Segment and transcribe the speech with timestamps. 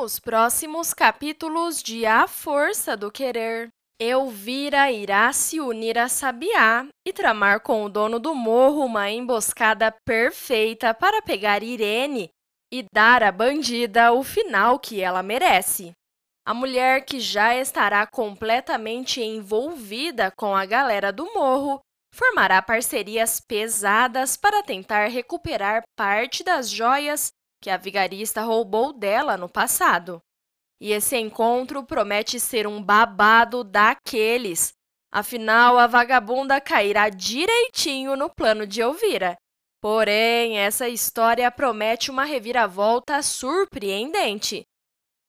[0.00, 3.68] Nos próximos capítulos de A Força do Querer,
[4.00, 9.92] Elvira irá se unir a Sabiá e tramar com o dono do morro uma emboscada
[10.06, 12.28] perfeita para pegar Irene
[12.72, 15.90] e dar à bandida o final que ela merece.
[16.46, 21.80] A mulher que já estará completamente envolvida com a galera do morro
[22.14, 29.48] formará parcerias pesadas para tentar recuperar parte das joias que a vigarista roubou dela no
[29.48, 30.20] passado.
[30.80, 34.72] E esse encontro promete ser um babado daqueles.
[35.12, 39.36] Afinal, a vagabunda cairá direitinho no plano de Elvira.
[39.80, 44.64] Porém, essa história promete uma reviravolta surpreendente.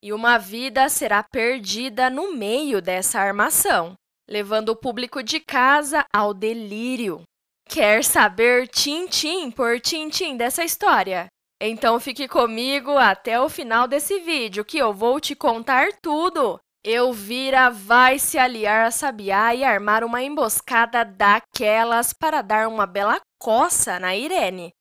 [0.02, 3.96] E uma vida será perdida no meio dessa armação,
[4.28, 7.24] levando o público de casa ao delírio.
[7.68, 11.28] Quer saber tintim por tintim dessa história?
[11.62, 16.60] Então fique comigo até o final desse vídeo que eu vou te contar tudo.
[16.82, 23.20] Elvira vai se aliar a Sabiá e armar uma emboscada daquelas para dar uma bela
[23.38, 24.72] coça na Irene.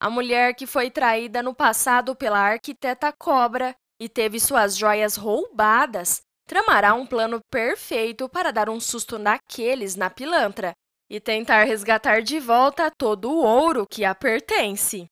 [0.00, 6.22] A mulher que foi traída no passado pela arquiteta Cobra e teve suas joias roubadas,
[6.48, 10.72] tramará um plano perfeito para dar um susto naqueles na pilantra
[11.10, 15.11] e tentar resgatar de volta todo o ouro que a pertence.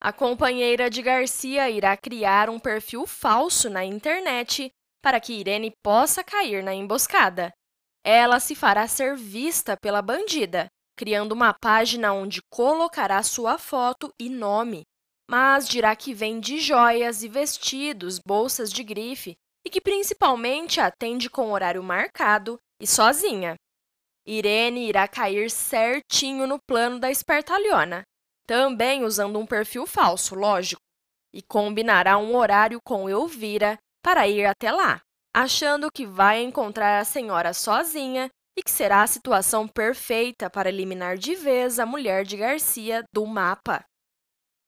[0.00, 4.70] A companheira de Garcia irá criar um perfil falso na internet
[5.02, 7.52] para que Irene possa cair na emboscada.
[8.04, 14.28] Ela se fará ser vista pela bandida, criando uma página onde colocará sua foto e
[14.28, 14.84] nome,
[15.28, 21.52] mas dirá que vende joias e vestidos, bolsas de grife e que principalmente atende com
[21.52, 23.56] horário marcado e sozinha.
[24.24, 28.04] Irene irá cair certinho no plano da espertalhona,
[28.48, 30.80] também usando um perfil falso, lógico,
[31.34, 35.02] e combinará um horário com Elvira para ir até lá,
[35.36, 41.18] achando que vai encontrar a senhora sozinha e que será a situação perfeita para eliminar
[41.18, 43.84] de vez a mulher de Garcia do mapa.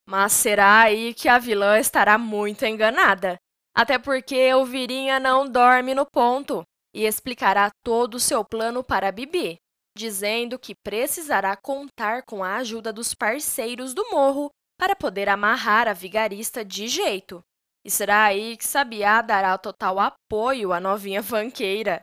[0.06, 3.38] Mas será aí que a vilã estará muito enganada,
[3.74, 6.62] até porque Elvirinha não dorme no ponto
[6.94, 9.58] e explicará todo o seu plano para Bibi,
[9.96, 15.92] dizendo que precisará contar com a ajuda dos parceiros do morro para poder amarrar a
[15.92, 17.42] vigarista de jeito.
[17.84, 22.02] E será aí que Sabiá dará total apoio à novinha fanqueira.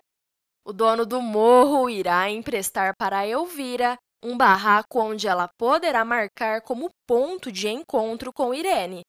[0.65, 6.89] O dono do morro irá emprestar para Elvira um barraco onde ela poderá marcar como
[7.07, 9.01] ponto de encontro com Irene.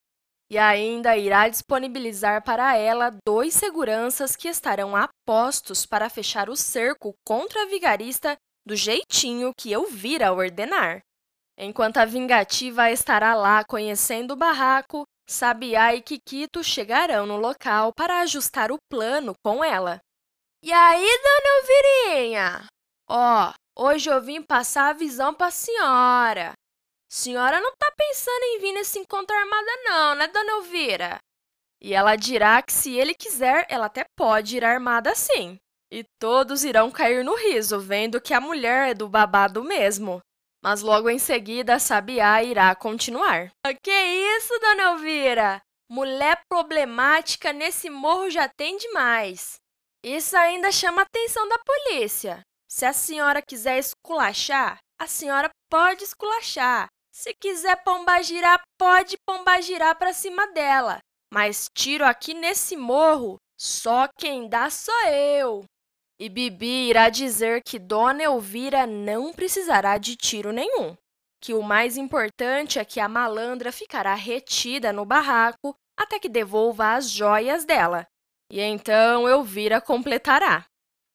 [0.50, 7.14] E ainda irá disponibilizar para ela dois seguranças que estarão apostos para fechar o cerco
[7.26, 8.36] contra a vigarista
[8.68, 11.00] do jeitinho que eu vira ordenar.
[11.56, 18.20] Enquanto a vingativa estará lá conhecendo o barraco, Sabiá e Kikito chegarão no local para
[18.20, 20.00] ajustar o plano com ela.
[20.62, 22.66] E aí, dona Elvirinha?
[23.08, 26.52] Ó, oh, hoje eu vim passar a visão para a senhora.
[27.10, 31.18] Senhora não tá pensando em vir nesse encontro armada não, né, dona Elvira?
[31.80, 35.58] E ela dirá que se ele quiser, ela até pode ir armada sim.
[35.90, 40.20] E todos irão cair no riso, vendo que a mulher é do babado mesmo.
[40.62, 43.50] Mas logo em seguida, a Sabiá irá continuar.
[43.64, 45.62] Ah, que isso, dona Elvira?
[45.90, 49.56] Mulher problemática nesse morro já tem demais.
[50.04, 52.42] Isso ainda chama a atenção da polícia.
[52.68, 56.88] Se a senhora quiser esculachar, a senhora pode esculachar.
[57.10, 60.98] Se quiser pombagirar, pode pombagirar para cima dela.
[61.32, 65.64] Mas tiro aqui nesse morro, só quem dá sou eu.
[66.20, 70.96] E Bibi irá dizer que Dona Elvira não precisará de tiro nenhum,
[71.40, 76.94] que o mais importante é que a malandra ficará retida no barraco até que devolva
[76.94, 78.06] as joias dela.
[78.50, 80.66] E então Elvira completará.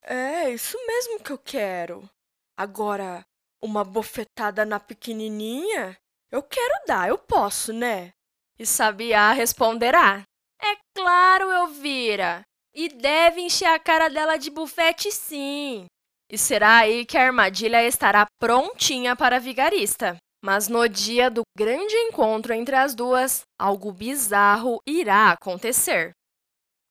[0.03, 2.09] É, isso mesmo que eu quero.
[2.57, 3.25] Agora,
[3.61, 5.97] uma bofetada na pequenininha?
[6.31, 8.13] Eu quero dar, eu posso, né?
[8.57, 10.23] E Sabiá responderá.
[10.61, 12.45] É claro, Elvira.
[12.75, 15.85] E deve encher a cara dela de bufete, sim.
[16.29, 20.17] E será aí que a armadilha estará prontinha para a vigarista.
[20.43, 26.11] Mas no dia do grande encontro entre as duas, algo bizarro irá acontecer.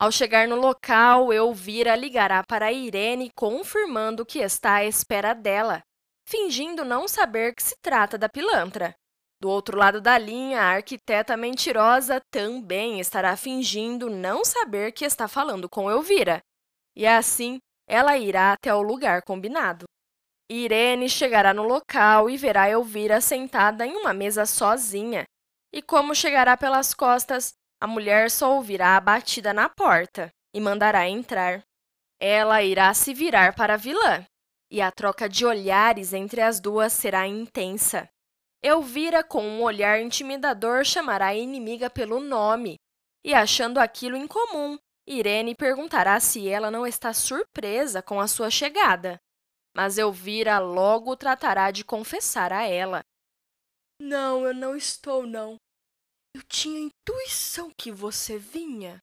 [0.01, 5.83] Ao chegar no local, Elvira ligará para Irene confirmando que está à espera dela,
[6.27, 8.95] fingindo não saber que se trata da pilantra.
[9.43, 15.27] Do outro lado da linha, a arquiteta mentirosa também estará fingindo não saber que está
[15.27, 16.41] falando com Elvira.
[16.95, 17.59] E assim,
[17.89, 19.85] ela irá até o lugar combinado.
[20.49, 25.25] Irene chegará no local e verá Elvira sentada em uma mesa sozinha.
[25.73, 31.09] E como chegará pelas costas, a mulher só ouvirá a batida na porta e mandará
[31.09, 31.65] entrar.
[32.21, 34.25] Ela irá se virar para a vilã,
[34.71, 38.09] e a troca de olhares entre as duas será intensa.
[38.63, 42.77] Elvira, com um olhar intimidador, chamará a inimiga pelo nome,
[43.25, 49.19] e achando aquilo incomum, Irene perguntará se ela não está surpresa com a sua chegada.
[49.75, 53.03] Mas Elvira logo tratará de confessar a ela.
[54.01, 55.57] Não, eu não estou, não.
[56.35, 59.01] Eu tinha intuição que você vinha.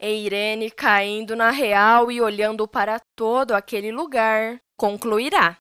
[0.00, 5.58] E Irene, caindo na real e olhando para todo aquele lugar, concluirá.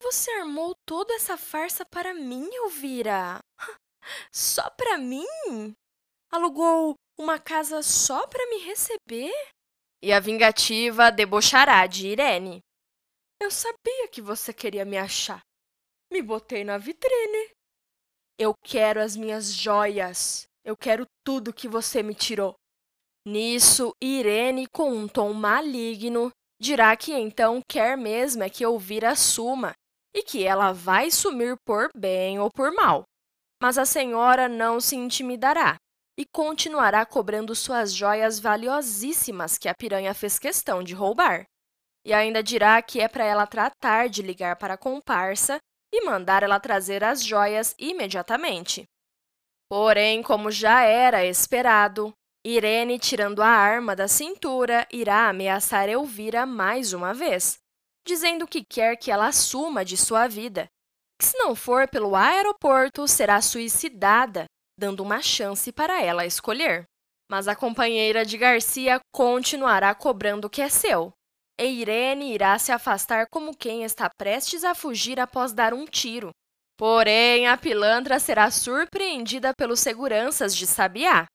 [0.00, 3.40] Você armou toda essa farsa para mim, Elvira?
[4.32, 5.26] Só para mim?
[6.30, 9.32] Alugou uma casa só para me receber?
[10.02, 12.60] E a vingativa debochará de Irene.
[13.40, 15.40] Eu sabia que você queria me achar.
[16.12, 17.50] Me botei na vitrine.
[18.38, 20.46] Eu quero as minhas joias.
[20.64, 22.54] Eu quero tudo que você me tirou.
[23.26, 26.30] Nisso, Irene, com um tom maligno,
[26.60, 29.74] dirá que então quer mesmo é que Elvira suma
[30.14, 33.04] e que ela vai sumir por bem ou por mal.
[33.62, 35.76] Mas a senhora não se intimidará
[36.18, 41.44] e continuará cobrando suas joias valiosíssimas que a piranha fez questão de roubar.
[42.04, 45.58] E ainda dirá que é para ela tratar de ligar para a comparsa
[45.92, 48.84] e mandar ela trazer as joias imediatamente.
[49.70, 52.12] Porém, como já era esperado,
[52.44, 57.58] Irene, tirando a arma da cintura, irá ameaçar Elvira mais uma vez,
[58.08, 60.66] dizendo que quer que ela assuma de sua vida,
[61.20, 64.46] que se não for pelo aeroporto, será suicidada,
[64.78, 66.84] dando uma chance para ela escolher.
[67.30, 71.12] Mas a companheira de Garcia continuará cobrando o que é seu,
[71.60, 76.30] e Irene irá se afastar como quem está prestes a fugir após dar um tiro.
[76.78, 81.26] Porém, a pilantra será surpreendida pelos seguranças de Sabiá,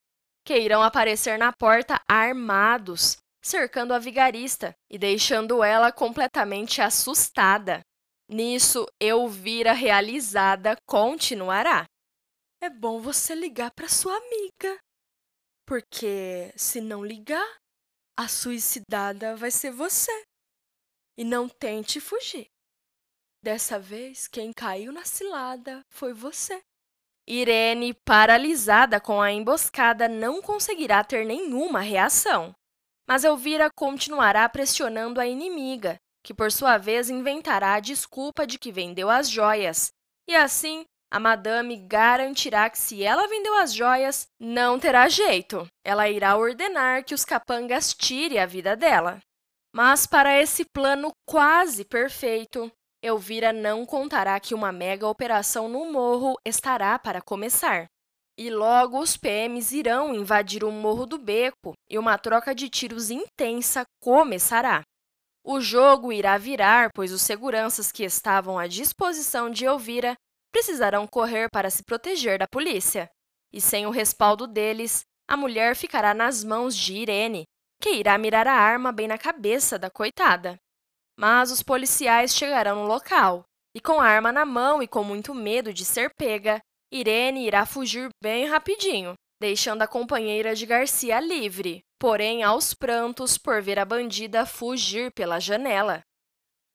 [0.44, 7.81] que irão aparecer na porta armados, cercando a vigarista e deixando ela completamente assustada.
[8.30, 11.86] Nisso, Elvira, realizada, continuará.
[12.62, 14.80] É bom você ligar para sua amiga,
[15.68, 17.57] porque se não ligar,
[18.18, 20.12] a suicidada vai ser você.
[21.18, 22.48] E não tente fugir.
[23.44, 26.60] Dessa vez, quem caiu na cilada foi você.
[27.28, 32.56] Irene, paralisada com a emboscada, não conseguirá ter nenhuma reação.
[33.08, 38.72] Mas Elvira continuará pressionando a inimiga, que por sua vez inventará a desculpa de que
[38.72, 39.92] vendeu as joias.
[40.28, 45.68] E assim, a madame garantirá que se ela vendeu as joias, não terá jeito.
[45.86, 49.20] Ela irá ordenar que os capangas tirem a vida dela.
[49.76, 52.72] Mas para esse plano quase perfeito,
[53.04, 57.88] Elvira não contará que uma mega operação no morro estará para começar.
[58.38, 63.12] E logo os PMs irão invadir o Morro do Beco e uma troca de tiros
[63.12, 64.82] intensa começará.
[65.46, 70.16] O jogo irá virar, pois os seguranças que estavam à disposição de Elvira
[70.52, 73.10] precisarão correr para se proteger da polícia.
[73.52, 77.44] E sem o respaldo deles, a mulher ficará nas mãos de Irene,
[77.82, 80.58] que irá mirar a arma bem na cabeça da coitada.
[81.20, 83.44] Mas os policiais chegarão no local,
[83.76, 86.60] e com a arma na mão e com muito medo de ser pega,
[86.94, 93.63] Irene irá fugir bem rapidinho, deixando a companheira de Garcia livre, porém aos prantos por
[93.63, 96.03] ver a bandida fugir pela janela.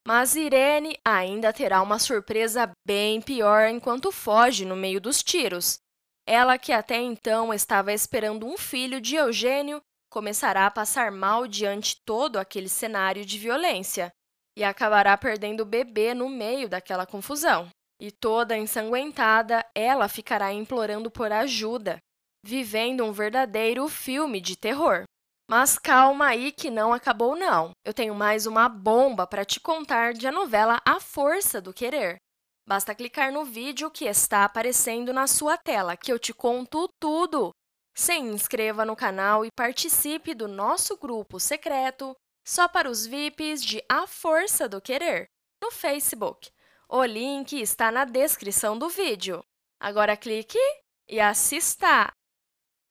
[0.05, 5.79] Mas Irene ainda terá uma surpresa bem pior enquanto foge no meio dos tiros.
[6.27, 11.97] Ela, que até então estava esperando um filho de Eugênio, começará a passar mal diante
[12.05, 14.11] todo aquele cenário de violência
[14.57, 17.71] e acabará perdendo o bebê no meio daquela confusão.
[18.01, 21.99] E toda ensanguentada, ela ficará implorando por ajuda,
[22.45, 25.05] vivendo um verdadeiro filme de terror.
[25.51, 27.73] Mas calma aí que não acabou não.
[27.85, 32.19] Eu tenho mais uma bomba para te contar de a novela A Força do Querer.
[32.69, 37.51] Basta clicar no vídeo que está aparecendo na sua tela que eu te conto tudo.
[37.97, 42.15] Se inscreva no canal e participe do nosso grupo secreto
[42.47, 45.27] só para os VIPs de A Força do Querer
[45.63, 46.51] no Facebook.
[46.91, 49.45] O link está na descrição do vídeo.
[49.79, 50.59] Agora clique
[51.07, 52.11] e assista!